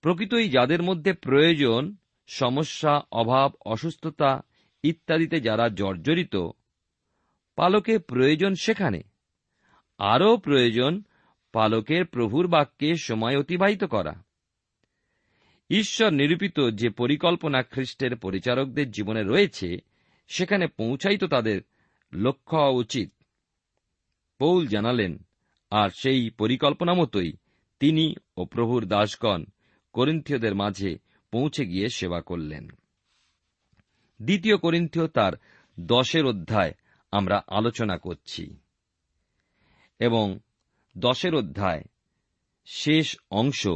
প্রকৃতই 0.00 0.48
যাদের 0.48 0.82
মধ্যে 0.82 1.12
প্রয়োজন, 1.12 1.96
সমস্যা, 2.26 3.00
অভাব, 3.12 3.52
অসুস্থতা 3.66 4.40
ইত্যাদিতে 4.82 5.40
যারা 5.40 5.68
জর্জরিত 5.68 6.36
পালকের 7.56 8.00
প্রয়োজন 8.00 8.54
সেখানে। 8.54 9.02
আরও 9.98 10.36
প্রয়োজন, 10.36 11.02
পালকের 11.52 12.06
প্রভুর 12.06 12.46
বাক্যে 12.46 12.94
সময় 12.94 13.36
অতিবাহিত 13.36 13.84
করা। 13.84 14.22
ঈশ্বর 15.70 16.10
নিরূপিত 16.10 16.60
যে 16.70 16.90
পরিকল্পনা 16.90 17.62
খ্রিস্টের 17.62 18.16
পরিচারকদের 18.16 18.90
জীবনে 18.90 19.22
রয়েছে 19.22 19.93
সেখানে 20.28 20.66
পৌঁছাই 20.66 21.18
তো 21.18 21.26
তাদের 21.26 21.60
লক্ষ্য 22.12 22.56
হওয়া 22.56 22.70
উচিত। 22.70 23.12
পৌল 24.38 24.66
জানালেন, 24.66 25.26
আর 25.70 25.90
সেই 25.90 26.30
পরিকল্পনা 26.30 26.94
মতোই 26.94 27.32
তিনি 27.80 28.14
ও 28.36 28.44
প্রভুর 28.44 28.86
দাসগণ 28.86 29.44
করিন্থীয়দের 29.92 30.54
মাঝে 30.54 30.98
পৌঁছে 31.30 31.66
গিয়ে 31.66 31.88
সেবা 31.88 32.20
করলেন। 32.20 32.68
দ্বিতীয় 34.22 34.56
করিন্থীয় 34.56 35.06
তার 35.06 35.32
দশের 35.80 36.26
অধ্যায় 36.26 36.72
আমরা 37.12 37.42
আলোচনা 37.46 37.96
করছি 37.96 38.56
এবং 39.98 40.38
দশের 40.98 41.34
অধ্যায় 41.34 41.82
শেষ 42.66 43.16
অংশ 43.30 43.68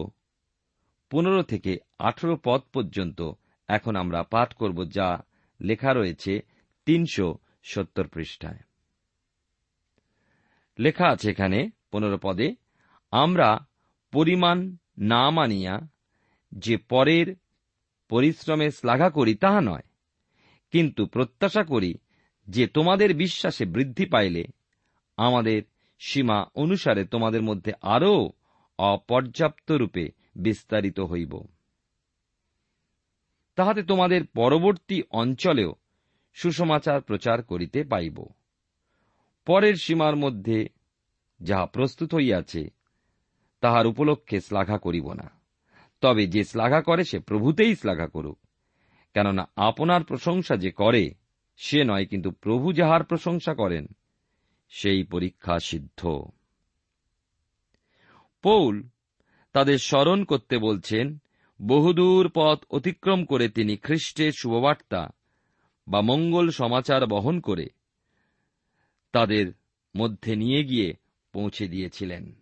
পনেরো 1.10 1.42
থেকে 1.42 1.76
আঠেরো 1.98 2.36
পদ 2.44 2.60
পর্যন্ত 2.72 3.32
এখন 3.68 3.96
আমরা 3.96 4.22
পাঠ 4.22 4.54
করব 4.54 4.84
যা 4.90 5.22
লেখা 5.60 5.92
রয়েছে 5.92 6.32
তিনশো 6.86 7.38
সত্তর 7.62 8.06
পৃষ্ঠায়। 8.08 8.60
লেখা 10.78 11.06
আছে 11.08 11.30
এখানে 11.30 11.70
পনেরো 11.92 12.18
পদে, 12.22 12.54
আমরা 13.12 13.48
পরিমাণ 14.12 14.76
না 14.98 15.30
মানিয়া 15.30 15.74
যে 16.52 16.76
পরের 16.76 17.26
পরিশ্রমে 18.08 18.70
শ্লাঘা 18.70 19.10
করি 19.10 19.34
তাহা 19.34 19.60
নয়, 19.60 19.86
কিন্তু 20.70 21.06
প্রত্যাশা 21.06 21.62
করি 21.64 21.94
যে 22.48 22.64
তোমাদের 22.66 23.14
বিশ্বাসে 23.14 23.64
বৃদ্ধি 23.64 24.06
পাইলে 24.06 24.44
আমাদের 25.16 25.62
সীমা 26.00 26.38
অনুসারে 26.54 27.02
তোমাদের 27.04 27.42
মধ্যে 27.42 27.72
আরও 27.82 28.32
অপর্যাপ্ত 28.78 29.68
রূপে 29.72 30.04
বিস্তারিত 30.36 31.00
হইব। 31.00 31.32
তাহাতে 33.58 33.82
তোমাদের 33.82 34.26
পরবর্তী 34.26 35.02
অঞ্চলেও 35.10 35.74
সুসমাচার 36.34 37.02
প্রচার 37.02 37.42
করিতে 37.42 37.84
পাইব। 37.84 38.24
পরের 39.46 39.74
সীমার 39.74 40.16
মধ্যে 40.16 40.68
যাহা 41.40 41.66
প্রস্তুত 41.66 42.14
হইয়াছে, 42.14 42.70
তাহার 43.60 43.86
উপলক্ষে 43.86 44.40
শ্লাঘা 44.40 44.78
করিব 44.78 45.12
না। 45.12 45.30
তবে 46.00 46.26
যে 46.26 46.44
শ্লাঘা 46.44 46.80
করে, 46.80 47.04
সে 47.04 47.18
প্রভুতেই 47.18 47.76
শ্লাঘা 47.76 48.06
করুক। 48.06 48.38
কেননা 49.14 49.50
আপনার 49.56 50.04
প্রশংসা 50.04 50.56
যে 50.56 50.70
করে, 50.70 51.14
সে 51.56 51.84
নয়, 51.84 52.06
কিন্তু 52.06 52.30
প্রভু 52.30 52.72
যাহার 52.72 53.04
প্রশংসা 53.04 53.54
করেন, 53.54 53.86
সেই 54.68 55.04
পরীক্ষা 55.04 55.58
সিদ্ধ। 55.58 56.06
পৌল 58.42 58.88
তাদের 59.52 59.78
স্মরণ 59.78 60.24
করতে 60.24 60.58
বলছেন 60.58 61.18
বহুদূর 61.66 62.30
পথ 62.34 62.64
অতিক্রম 62.70 63.24
করে 63.24 63.48
তিনি 63.48 63.76
খ্রিস্টের 63.76 64.32
শুভবার্তা 64.32 65.08
বা 65.88 66.00
মঙ্গল 66.00 66.50
সমাচার 66.50 67.06
বহন 67.06 67.40
করে 67.40 67.66
তাদের 69.12 69.52
মধ্যে 69.96 70.36
নিয়ে 70.36 70.64
গিয়ে 70.64 70.94
পৌঁছে 71.32 71.68
দিয়েছিলেন। 71.68 72.34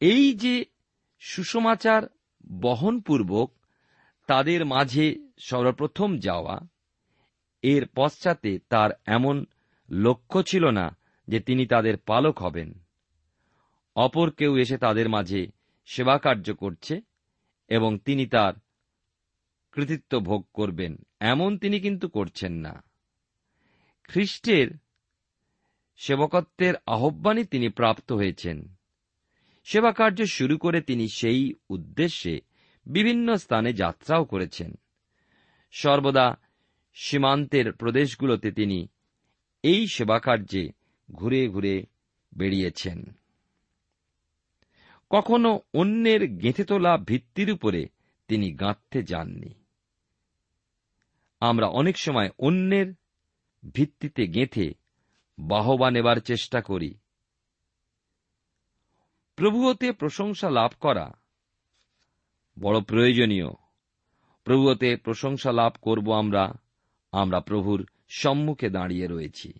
এই 0.00 0.32
যে 0.32 0.64
সুসমাচার 1.20 2.02
বহনপূর্বক 2.60 3.52
তাদের 4.26 4.66
মাঝে 4.66 5.28
সর্বপ্রথম 5.38 6.18
যাওয়া, 6.18 6.60
এর 7.62 7.86
পশ্চাতে 7.96 8.58
তার 8.68 8.90
এমন 9.06 9.44
লক্ষ্য 9.90 10.42
ছিল 10.42 10.70
না 10.70 10.96
যে 11.28 11.40
তিনি 11.40 11.66
তাদের 11.66 11.96
পালক 11.96 12.38
হবেন। 12.38 12.72
অপর 13.96 14.30
কেউ 14.30 14.56
এসে 14.56 14.78
তাদের 14.78 15.08
মাঝে 15.08 15.57
সেবা 15.90 16.18
কার্য 16.18 16.54
করছে 16.54 17.00
এবং 17.68 17.98
তিনি 17.98 18.26
তার 18.26 18.54
কৃতিত্ব 19.72 20.20
ভোগ 20.20 20.46
করবেন। 20.54 20.96
এমন 21.20 21.58
তিনি 21.58 21.80
কিন্তু 21.80 22.08
করছেন 22.08 22.52
না। 22.52 22.82
খ্রিস্টের 24.04 24.68
সেবকত্বের 25.96 26.74
আহ্বানই 26.86 27.44
তিনি 27.44 27.68
প্রাপ্ত 27.68 28.12
হয়েছেন। 28.12 28.74
সেবা 29.64 29.92
কার্য 29.92 30.26
শুরু 30.26 30.58
করে 30.58 30.80
তিনি 30.80 31.08
সেই 31.08 31.54
উদ্দেশ্যে 31.68 32.40
বিভিন্ন 32.86 33.36
স্থানে 33.36 33.72
যাত্রাও 33.72 34.24
করেছেন। 34.24 34.74
সর্বদা 35.70 36.36
সীমান্তের 36.94 37.72
প্রদেশগুলোতে 37.72 38.52
তিনি 38.52 38.88
এই 39.62 39.86
সেবা 39.86 40.18
কার্যে 40.18 40.72
ঘুরে 41.14 41.48
ঘুরে 41.48 41.86
বেরিয়েছেন 42.36 43.16
কখনো 45.10 45.60
অন্যের 45.74 46.26
গেঁথে 46.26 46.64
তোলা 46.64 46.96
ভিত্তির 46.96 47.52
উপরে 47.52 47.86
তিনি 48.28 48.52
গাঁথতে 48.52 49.02
যাননি। 49.02 49.54
আমরা 51.40 51.66
অনেক 51.66 51.98
সময় 51.98 52.30
অন্যের 52.38 52.94
ভিত্তিতে 53.72 54.26
গেঁথে 54.26 54.74
বাহবা 55.38 55.90
নেবার 55.90 56.16
চেষ্টা 56.16 56.60
করি। 56.60 56.94
প্রভুতে 59.36 59.92
প্রশংসা 59.92 60.50
লাভ 60.50 60.70
করা 60.80 61.10
বড় 62.60 62.80
প্রয়োজনীয়। 62.80 63.50
প্রভুতে 64.44 64.96
প্রশংসা 64.96 65.52
লাভ 65.52 65.72
করব 65.82 66.14
আমরা 66.14 66.52
আমরা 67.12 67.40
প্রভুর 67.40 67.86
সম্মুখে 68.08 68.70
দাঁড়িয়ে 68.70 69.06
রয়েছি। 69.06 69.52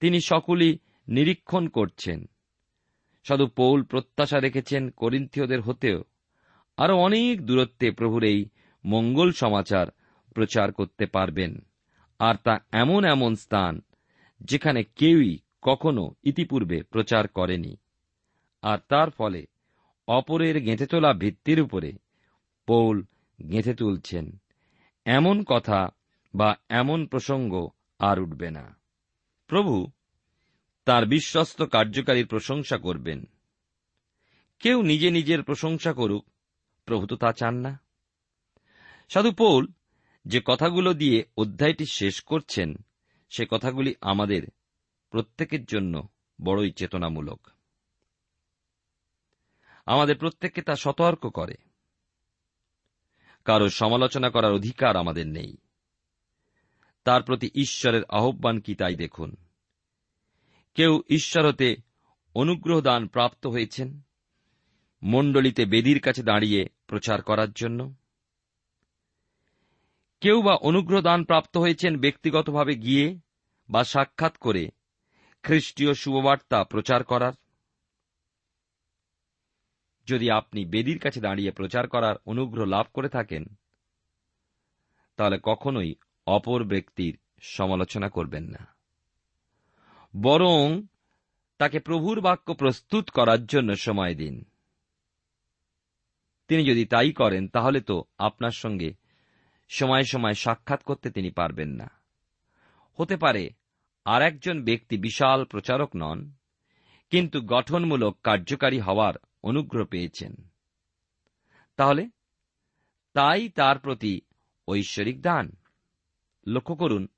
তিনি 0.00 0.20
সকলই 0.20 0.78
নিরীক্ষণ 1.08 1.68
করছেন। 1.68 2.28
সাধু 3.28 3.46
পৌল 3.46 3.82
প্রত্যাশা 3.82 4.40
রেখেছেন 4.40 4.90
করিন্থীয়দের 4.90 5.60
হতেও। 5.60 6.04
আরও 6.76 6.96
অনেক 6.96 7.46
দূরত্বে 7.46 7.90
প্রভুর 7.90 8.24
এই 8.24 8.48
মঙ্গল 8.84 9.32
সমাচার 9.32 9.86
প্রচার 10.34 10.72
করতে 10.72 11.06
পারবেন। 11.06 11.58
আর 12.18 12.34
তা 12.44 12.58
এমন 12.72 13.04
এমন 13.04 13.34
স্থান 13.34 13.80
যেখানে 14.40 14.82
কেউই 14.82 15.38
কখনো 15.62 16.14
ইতিপূর্বে 16.24 16.82
প্রচার 16.82 17.28
করেনি। 17.28 17.76
আর 18.62 18.78
তার 18.88 19.10
ফলে 19.10 19.46
অপরের 20.08 20.60
গেঁথে 20.60 20.86
তোলা 20.86 21.12
ভিত্তির 21.12 21.60
উপরে 21.60 21.92
পৌল 22.66 23.04
গেঁথে 23.50 23.74
তুলছেন। 23.74 24.42
এমন 25.04 25.44
কথা 25.44 25.88
বা 26.34 26.56
এমন 26.68 27.06
প্রসঙ্গ 27.06 27.68
আর 27.98 28.20
উঠবে 28.20 28.50
না। 28.50 28.76
প্রভু 29.46 29.86
তার 30.84 31.06
বিশ্বস্ত 31.06 31.62
কার্যকারীর 31.62 32.26
প্রশংসা 32.26 32.78
করবেন। 32.78 33.24
কেউ 34.58 34.82
নিজে 34.82 35.10
নিজের 35.10 35.42
প্রশংসা 35.42 35.92
করুক, 35.92 36.26
প্রভু 36.84 37.06
তো 37.06 37.16
তা 37.16 37.32
চান 37.32 37.54
না। 37.54 37.80
সাধু 39.08 39.32
পৌল 39.32 39.66
যে 40.26 40.40
কথাগুলো 40.44 40.94
দিয়ে 40.94 41.24
অধ্যায়টি 41.36 41.86
শেষ 41.86 42.20
করছেন, 42.20 42.74
সে 43.30 43.46
কথাগুলি 43.50 43.94
আমাদের 44.00 44.42
প্রত্যেকের 45.10 45.64
জন্য 45.64 46.08
বড়ই 46.44 46.72
চেতনামূলক। 46.72 47.48
আমাদের 49.86 50.18
প্রত্যেককে 50.18 50.62
তা 50.62 50.76
সতর্ক 50.76 51.26
করে। 51.26 51.54
কারও 53.44 53.68
সমালোচনা 53.68 54.30
করার 54.30 54.52
অধিকার 54.52 54.96
আমাদের 54.96 55.26
নেই। 55.26 55.56
তার 57.04 57.22
প্রতি 57.22 57.50
ঈশ্বরের 57.54 58.04
আহ্বান 58.04 58.60
কি 58.60 58.74
তাই 58.74 58.94
দেখুন। 58.94 59.36
কেউ 60.74 61.02
ঈশ্বর 61.08 61.48
হতে 61.48 61.76
অনুগ্রহ 62.34 62.80
দান 62.80 63.06
প্রাপ্ত 63.06 63.46
হয়েছেন 63.46 64.00
মণ্ডলীতে 65.02 65.66
বেদির 65.66 66.00
কাছে 66.00 66.22
দাঁড়িয়ে 66.22 66.68
প্রচার 66.86 67.22
করার 67.22 67.52
জন্য। 67.52 67.94
কেউ 70.20 70.42
বা 70.42 70.54
অনুগ্রহ 70.54 71.00
দান 71.00 71.24
প্রাপ্ত 71.24 71.56
হয়েছেন 71.56 72.00
ব্যক্তিগতভাবে 72.00 72.74
গিয়ে 72.74 73.18
বা 73.70 73.84
সাক্ষাৎ 73.84 74.36
করে 74.36 74.70
খ্রিস্টীয় 75.42 75.94
শুভবার্তা 75.94 76.64
প্রচার 76.64 77.04
করার। 77.04 77.32
যদি 80.06 80.30
আপনি 80.30 80.64
বেদির 80.64 80.98
কাছে 80.98 81.20
দাঁড়িয়ে 81.20 81.50
প্রচার 81.50 81.88
করার 81.88 82.16
অনুগ্রহ 82.26 82.64
লাভ 82.64 82.86
করে 82.94 83.08
থাকেন, 83.08 83.44
তাহলে 85.16 85.38
কখনোই 85.42 85.94
অপর 86.26 86.64
ব্যক্তির 86.64 87.18
সমালোচনা 87.40 88.08
করবেন 88.08 88.44
না। 88.44 88.81
বরং 90.16 90.82
তাকে 91.58 91.78
প্রভুর 91.78 92.20
বাক্য 92.20 92.54
প্রস্তুত 92.54 93.10
করার 93.10 93.46
জন্য 93.46 93.76
সময় 93.76 94.14
দিন। 94.14 94.44
তিনি 96.48 96.64
যদি 96.64 96.84
তাই 96.84 97.12
করেন, 97.12 97.48
তাহলে 97.48 97.80
তো 97.80 98.04
আপনার 98.18 98.50
সঙ্গে 98.50 98.94
সময় 99.68 100.02
সময় 100.02 100.34
সাক্ষাৎ 100.34 100.82
করতে 100.82 101.10
তিনি 101.10 101.30
পারবেন 101.30 101.68
না। 101.68 101.90
হতে 103.00 103.16
পারে 103.16 103.50
আর 104.04 104.22
একজন 104.22 104.64
ব্যক্তি 104.64 104.98
বিশাল 104.98 105.44
প্রচারক 105.44 105.96
নন, 105.96 106.32
কিন্তু 107.10 107.40
গঠনমূলক 107.40 108.18
কার্যকারী 108.22 108.80
হওয়ার 108.80 109.14
অনুগ্রহ 109.42 109.86
পেয়েছেন। 109.86 110.50
তাহলে 111.76 112.10
তাই 113.12 113.48
তার 113.48 113.78
প্রতি 113.78 114.20
ঐশ্বরিক 114.68 115.22
দান। 115.22 115.56
লক্ষ্য 116.46 116.74
করুন, 116.74 117.08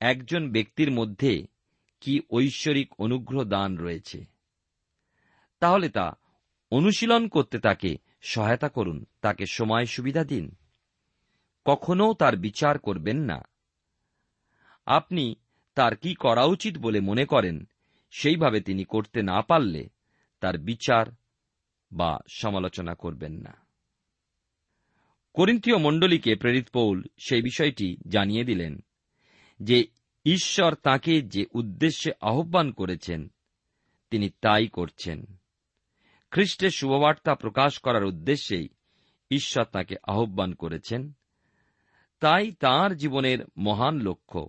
একজন 0.00 0.52
ব্যক্তির 0.52 0.90
মধ্যে 0.90 1.46
কি 2.00 2.20
ঐশ্বরিক 2.30 2.94
অনুগ্রহ 2.98 3.44
দান 3.44 3.78
রয়েছে? 3.78 4.24
তাহলে 5.60 5.88
তা 5.88 6.12
অনুশীলন 6.70 7.28
করতে 7.28 7.58
তাকে 7.58 7.96
সহায়তা 8.20 8.68
করুন, 8.68 9.04
তাকে 9.20 9.46
সময় 9.46 9.84
সুবিধা 9.84 10.24
দিন। 10.24 10.54
কখনো 11.64 12.14
তার 12.14 12.36
বিচার 12.36 12.78
করবেন 12.78 13.18
না। 13.18 13.48
আপনি 14.86 15.34
তার 15.74 15.96
কি 15.96 16.14
করা 16.14 16.44
উচিত 16.44 16.78
বলে 16.78 17.00
মনে 17.00 17.24
করেন, 17.24 17.68
সেইভাবে 18.10 18.60
তিনি 18.60 18.84
করতে 18.84 19.22
না 19.22 19.42
পারলে 19.42 19.88
তার 20.40 20.58
বিচার 20.58 21.06
বা 21.92 22.18
সমালোচনা 22.28 22.94
করবেন 22.94 23.32
না। 23.32 23.66
করিন্থীয় 25.34 25.76
মণ্ডলীকে 25.76 26.34
প্রেরিত 26.34 26.68
পৌল 26.68 27.02
সেই 27.18 27.42
বিষয়টি 27.42 27.96
জানিয়ে 28.08 28.44
দিলেন 28.44 28.84
যে 29.62 29.86
ঈশ্বর 30.32 30.74
তাকে 30.74 31.22
যে 31.22 31.46
উদ্দেশ্যে 31.54 32.12
আহ্বান 32.20 32.72
করেছেন, 32.72 33.28
তিনি 34.10 34.30
তাই 34.40 34.68
করছেন। 34.68 35.24
খ্রিস্টের 36.30 36.70
শুভবার্তা 36.70 37.34
প্রকাশ 37.34 37.78
করার 37.78 38.04
উদ্দেশ্যেই 38.04 38.68
ঈশ্বর 39.30 39.64
তাকে 39.64 39.96
আহ্বান 40.02 40.54
করেছেন। 40.54 41.12
তাই 42.20 42.52
তার 42.52 42.96
জীবনের 42.96 43.38
মহান 43.56 44.00
লক্ষ্য, 44.00 44.48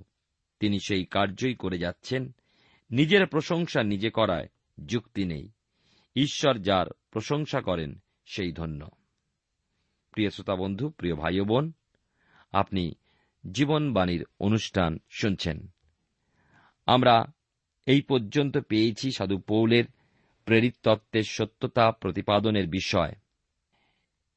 তিনি 0.60 0.80
সেই 0.80 1.06
কার্যই 1.06 1.54
করে 1.54 1.78
যাচ্ছেন। 1.78 2.36
নিজের 2.92 3.28
প্রশংসা 3.28 3.84
নিজে 3.84 4.10
করায় 4.10 4.48
যুক্তি 4.86 5.26
নেই। 5.26 5.50
ঈশ্বর 6.16 6.58
যার 6.58 6.88
প্রশংসা 7.12 7.62
করেন, 7.62 8.02
সেই 8.26 8.52
ধন্য। 8.52 8.88
প্রিয় 10.12 10.30
শ্রোতা 10.30 10.56
বন্ধু, 10.56 10.90
প্রিয় 10.90 11.16
ভাই 11.16 11.42
বোন, 11.42 11.72
আপনি 12.52 12.96
জীবনবাণীর 13.52 14.26
অনুষ্ঠান 14.40 15.00
শুনছেন। 15.10 15.68
আমরা 16.86 17.26
এই 17.86 18.02
পর্যন্ত 18.02 18.58
পেয়েছি 18.58 19.12
সাধু 19.12 19.38
পৌলের 19.38 19.84
প্রেরিত 20.46 20.76
তত্ত্বের 20.84 21.24
সত্যতা 21.24 21.92
প্রতিপাদনের 21.92 22.68
বিষয়। 22.68 23.12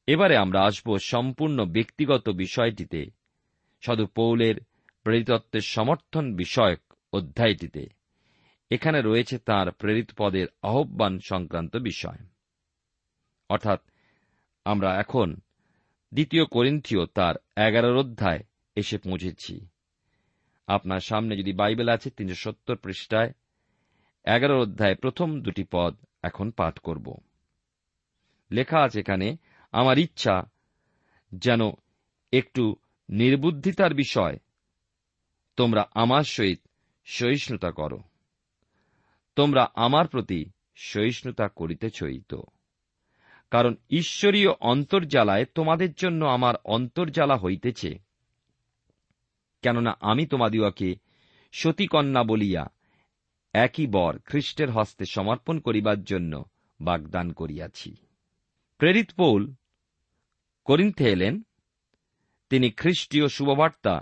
এবারে 0.07 0.37
আমরা 0.37 0.63
আসব 0.63 0.97
সম্পূর্ণ 0.97 1.65
ব্যক্তিগত 1.65 2.29
বিষয়টিতে 2.29 3.05
সাধু 3.81 4.05
পৌলের 4.07 4.55
প্রেরিতত্বের 5.03 5.61
সমর্থন 5.61 6.35
বিষয়ক 6.35 6.93
অধ্যায়টিতে। 7.13 7.87
এখানে 8.69 9.01
রয়েছে 9.01 9.37
তার 9.37 9.71
প্রেরিত 9.71 10.11
পদের 10.17 10.47
আহ্বান 10.61 11.19
সংক্রান্ত 11.19 11.77
বিষয়। 11.77 12.17
অর্থাৎ 13.49 13.81
আমরা 14.65 14.99
এখন 14.99 15.35
দ্বিতীয় 16.13 16.45
করিন্থীয় 16.45 17.05
তার 17.05 17.35
এগারোর 17.57 17.97
অধ্যায় 17.97 18.39
এসে 18.75 18.97
পৌঁছেছি। 18.97 19.67
আপনার 20.67 20.99
সামনে 20.99 21.37
যদি 21.37 21.53
বাইবেল 21.53 21.89
আছে 21.89 22.09
তিনশো 22.09 22.35
সত্তর 22.35 22.75
পৃষ্ঠায়, 22.75 23.33
এগারো 24.25 24.61
অধ্যায় 24.61 24.95
প্রথম 24.95 25.41
দুটি 25.41 25.63
পদ 25.71 25.97
এখন 26.23 26.51
পাঠ 26.51 26.79
করব। 26.79 27.17
লেখা 28.51 28.79
আছে 28.79 28.99
এখানে, 28.99 29.37
আমার 29.71 29.97
ইচ্ছা 29.97 30.43
যেন 31.33 31.61
একটু 32.33 32.75
নির্বুদ্ধিতার 33.09 33.93
বিষয় 33.93 34.37
তোমরা 35.55 35.89
আমার 35.93 36.23
সহিত 36.23 36.59
সহিষ্ণুতা 37.05 37.71
করো। 37.71 37.99
তোমরা 39.35 39.71
আমার 39.75 40.07
প্রতি 40.07 40.45
সহিষ্ণুতা 40.75 41.47
করিতেছই 41.47 42.21
তো 42.29 42.43
কারণ 43.51 43.75
ঈশ্বরীয় 43.89 44.51
অন্তর্জালায় 44.61 45.45
তোমাদের 45.45 45.93
জন্য 45.93 46.25
আমার 46.25 46.55
অন্তর্জালা 46.65 47.35
হইতেছে। 47.37 48.12
কেননা 49.63 49.97
আমি 49.99 50.25
তোমাদিওকে 50.25 50.95
সতীকন্যা 51.51 52.23
বলিয়া 52.23 52.67
একই 53.53 53.87
বর 53.87 54.19
খ্রিস্টের 54.19 54.71
হস্তে 54.71 55.05
সমর্পণ 55.05 55.59
করিবার 55.59 56.03
জন্য 56.03 56.45
বাগদান 56.81 57.33
করিয়াছি। 57.33 57.95
প্রেরিত 58.77 59.11
পৌল 59.11 59.53
করিন্থে 60.65 61.03
এলেন। 61.03 61.41
তিনি 62.49 62.71
খ্রিস্টীয় 62.71 63.27
শুভবার্তা 63.27 64.01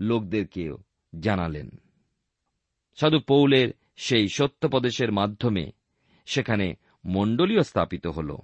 লোকদেরকেও 0.00 0.78
জানালেন। 1.20 1.70
সাধু 2.96 3.20
পৌলের 3.20 3.68
সেই 3.96 4.28
সত্যপদেশের 4.28 5.12
মাধ্যমে 5.12 5.72
সেখানে 6.26 6.74
মণ্ডলীও 7.04 7.62
স্থাপিত 7.62 8.06
হল। 8.06 8.36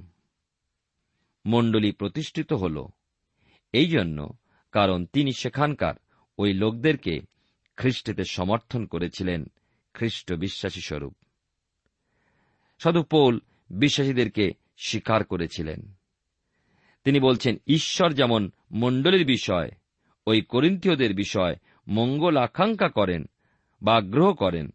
মণ্ডলী 1.47 1.93
প্রতিষ্ঠিত 1.93 2.53
হল। 2.53 2.87
এই 3.73 3.87
জন্য 3.87 4.33
কারণ 4.73 5.07
তিনি 5.07 5.33
সেখানকার 5.33 5.95
ওই 6.41 6.53
লোকদেরকে 6.53 7.21
খ্রিস্টেতে 7.77 8.25
সমর্থন 8.25 8.87
করেছিলেন 8.87 9.45
খ্রিস্ট 9.95 10.33
বিশ্বাসী 10.33 10.81
স্বরূপ। 10.81 11.17
সাধু 12.79 13.05
বিশ্বাসীদেরকে 13.71 14.53
স্বীকার 14.79 15.25
করেছিলেন। 15.25 15.93
তিনি 17.05 17.21
বলছেন, 17.21 17.57
ঈশ্বর 17.67 18.13
যেমন 18.13 18.51
মণ্ডলীর 18.73 19.27
বিষয়, 19.27 19.71
ওই 20.27 20.41
করিন্থীয়দের 20.41 21.15
বিষয় 21.15 21.57
মঙ্গল 21.89 22.37
আকাঙ্ক্ষা 22.37 22.89
করেন 22.89 23.25
বা 23.83 23.97
আগ্রহ 23.97 24.35
করেন, 24.35 24.71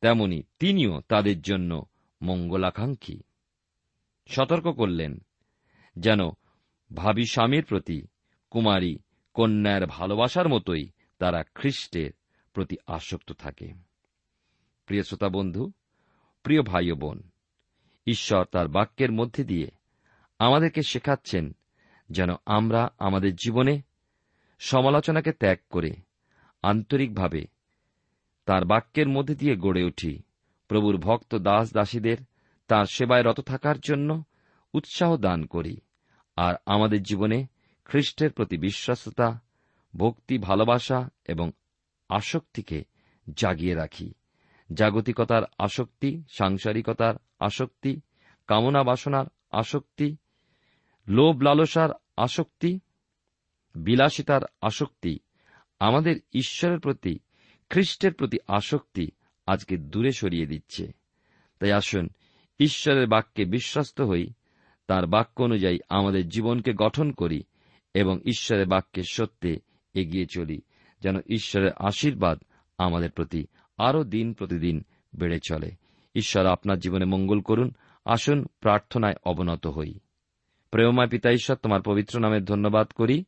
তেমনি 0.00 0.42
তিনিও 0.58 1.00
তাদের 1.08 1.40
জন্য 1.40 1.86
মঙ্গলাকাঙ্ক্ষী। 2.22 3.20
সতর্ক 4.28 4.68
করলেন, 4.68 5.18
যেন 5.96 6.20
ভাবি 6.94 7.26
স্বামীর 7.26 7.64
প্রতি 7.64 8.02
কুমারী 8.50 8.98
কন্যার 9.38 9.86
ভালোবাসার 9.86 10.48
মতোই 10.48 10.88
তারা 11.18 11.44
খ্রিস্টের 11.54 12.10
প্রতি 12.52 12.76
আসক্ত 12.86 13.32
থাকে। 13.32 13.72
প্রিয় 14.86 15.02
শ্রোতা 15.02 15.28
বন্ধু, 15.28 15.72
প্রিয় 16.42 16.62
ভাই 16.62 16.90
ও 16.90 16.94
বোন, 16.94 17.22
ঈশ্বর 18.06 18.44
তার 18.44 18.68
বাক্যের 18.68 19.12
মধ্যে 19.12 19.44
দিয়ে 19.44 19.70
আমাদেরকে 20.38 20.82
শেখাচ্ছেন 20.82 21.56
যেন 22.10 22.30
আমরা 22.46 22.88
আমাদের 22.98 23.34
জীবনে 23.34 23.82
সমালোচনাকে 24.58 25.32
ত্যাগ 25.32 25.58
করে 25.70 25.90
আন্তরিকভাবে 26.62 27.46
তার 28.46 28.64
বাক্যের 28.64 29.08
মধ্যে 29.08 29.34
দিয়ে 29.34 29.56
গড়ে 29.56 29.84
উঠি। 29.84 30.22
প্রভুর 30.68 30.96
ভক্ত 30.96 31.34
দাস 31.34 31.72
দাসীদের 31.72 32.16
তার 32.68 32.86
সেবায় 32.86 33.22
রত 33.22 33.40
থাকার 33.40 33.80
জন্য 33.80 34.24
উৎসাহ 34.72 35.16
দান 35.16 35.46
করি 35.46 35.76
আর 36.36 36.54
আমাদের 36.66 37.02
জীবনে 37.02 37.46
খ্রিস্টের 37.88 38.32
প্রতি 38.32 38.56
বিশ্বাসতা 38.56 39.40
ভক্তি, 39.96 40.38
ভালোবাসা 40.38 41.08
এবং 41.28 41.50
আসক্তিকে 42.08 42.84
জাগিয়ে 43.34 43.74
রাখি। 43.74 44.14
জাগতিকতার 44.74 45.42
আসক্তি, 45.58 46.22
সাংসারিকতার 46.28 47.14
আসক্তি, 47.38 48.00
কামনা 48.46 48.82
বাসনার 48.82 49.26
আসক্তি, 49.50 50.16
লোভ 51.08 51.42
লালসার 51.42 51.90
আসক্তি, 52.16 52.80
বিলাসিতার 53.76 54.42
আসক্তি, 54.60 55.18
আমাদের 55.80 56.16
ঈশ্বরের 56.32 56.80
প্রতি, 56.80 57.18
খ্রিস্টের 57.70 58.14
প্রতি 58.14 58.38
আসক্তি 58.48 59.10
আজকে 59.46 59.76
দূরে 59.76 60.12
সরিয়ে 60.12 60.46
দিচ্ছে। 60.46 60.92
তাই 61.58 61.72
আসুন, 61.72 62.08
ঈশ্বরের 62.58 63.06
বাক্যে 63.06 63.44
বিশ্বস্ত 63.44 64.00
হই, 64.00 64.32
তার 64.86 65.06
বাক্য 65.06 65.42
অনুযায়ী 65.42 65.78
আমাদের 65.88 66.28
জীবনকে 66.28 66.72
গঠন 66.72 67.12
করি 67.12 67.42
এবং 67.94 68.20
ঈশ্বরের 68.24 68.66
বাক্যের 68.66 69.04
সত্যে 69.08 69.58
এগিয়ে 69.94 70.26
চলি, 70.26 70.60
যেন 71.02 71.16
ঈশ্বরের 71.26 71.72
আশীর্বাদ 71.72 72.42
আমাদের 72.78 73.10
প্রতি 73.10 73.46
আরও 73.78 74.04
দিন 74.04 74.32
প্রতিদিন 74.32 74.84
বেড়ে 75.14 75.38
চলে। 75.44 75.70
ঈশ্বর 76.14 76.46
আপনার 76.46 76.78
জীবনে 76.78 77.04
মঙ্গল 77.04 77.40
করুন, 77.40 77.74
আসুন 78.04 78.46
প্রার্থনায় 78.60 79.14
অবনত 79.24 79.66
হই। 79.66 79.98
প্রেমময় 80.70 81.08
পিতা 81.08 81.30
ঈশ্বর, 81.30 81.56
তোমার 81.56 81.82
পবিত্র 81.82 82.20
নামে 82.20 82.40
ধন্যবাদ 82.40 82.88
করি। 82.88 83.24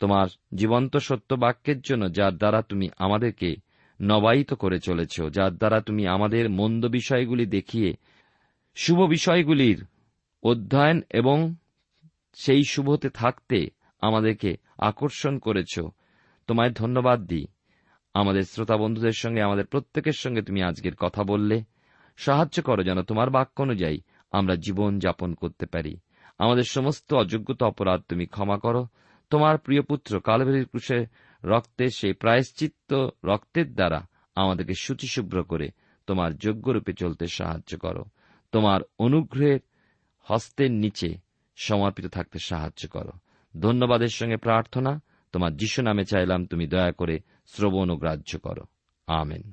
তোমার 0.00 0.26
জীবন্ত 0.54 0.96
সত্য 0.96 1.34
বাক্যের 1.34 1.80
জন্য 1.80 2.12
যার 2.12 2.36
দ্বারা 2.36 2.62
তুমি 2.62 2.88
আমাদেরকে 2.98 3.56
নবায়িত 4.02 4.54
করে 4.54 4.80
চলেছ, 4.80 5.20
যার 5.30 5.56
দ্বারা 5.56 5.80
তুমি 5.80 6.06
আমাদের 6.06 6.50
মন্দ 6.50 6.86
বিষয়গুলি 6.86 7.46
দেখিয়ে 7.46 7.94
শুভ 8.76 9.00
বিষয়গুলির 9.00 9.84
অধ্যয়ন 10.42 11.02
এবং 11.10 11.54
সেই 12.34 12.64
শুভতে 12.64 13.10
থাকতে 13.10 13.77
আমাদেরকে 14.00 14.56
আকর্ষণ 14.78 15.38
করেছ। 15.38 15.80
তোমায় 16.46 16.70
ধন্যবাদ 16.70 17.26
দিই। 17.26 17.46
আমাদের 18.14 18.42
শ্রোতা 18.42 18.76
বন্ধুদের 18.76 19.12
সঙ্গে, 19.12 19.42
আমাদের 19.42 19.66
প্রত্যেকের 19.66 20.12
সঙ্গে 20.12 20.42
তুমি 20.42 20.62
আজকের 20.62 20.94
কথা 20.94 21.22
বললে। 21.22 21.62
সাহায্য 22.16 22.62
করো 22.62 22.82
যেন 22.82 23.02
তোমার 23.02 23.30
বাক্য 23.30 23.62
অনুযায়ী 23.62 24.00
আমরা 24.32 24.56
জীবন 24.56 24.98
যাপন 24.98 25.34
করতে 25.34 25.66
পারি। 25.66 25.96
আমাদের 26.38 26.62
সমস্ত 26.62 27.14
অযোগ্যতা 27.14 27.66
অপরাধ 27.66 28.00
তুমি 28.00 28.26
ক্ষমা 28.26 28.58
করো। 28.58 28.86
তোমার 29.30 29.58
প্রিয় 29.58 29.82
পুত্র 29.82 30.20
কালভেরির 30.20 30.66
ক্রুশে 30.66 31.06
রক্তের 31.44 31.88
সেই 31.88 32.12
প্রায়শ্চিত্ত 32.12 33.08
রক্তের 33.24 33.74
দ্বারা 33.74 34.06
আমাদেরকে 34.34 34.74
শুচিশুভ্র 34.74 35.42
করে 35.42 35.68
তোমার 36.06 36.36
যোগ্যরূপে 36.36 36.92
চলতে 36.92 37.26
সাহায্য 37.26 37.78
করো। 37.78 38.04
তোমার 38.52 38.80
অনুগ্রহের 38.98 39.60
হস্তের 40.22 40.70
নিচে 40.70 41.18
সমর্পিত 41.56 42.06
থাকতে 42.06 42.38
সাহায্য 42.38 42.88
করো। 42.88 43.10
ধন্যবাদের 43.60 44.08
সঙ্গে 44.08 44.36
প্রার্থনা, 44.36 45.02
তোমার 45.32 45.56
যিশু 45.56 45.82
নামে 45.82 46.04
চাইলাম 46.04 46.46
তুমি 46.46 46.66
দয়া 46.66 46.92
করে 46.92 47.20
শ্রবণ 47.46 47.90
ও 47.90 47.96
গ্রাহ্য 47.96 48.38
করো। 48.38 48.62
আমেন। 49.06 49.52